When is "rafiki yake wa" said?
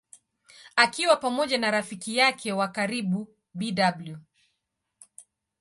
1.71-2.67